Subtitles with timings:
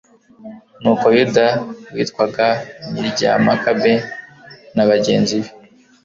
[0.81, 1.45] nuko yuda,
[1.95, 2.47] witwaga
[2.91, 3.93] n'irya makabe,
[4.75, 5.51] na bagenzi be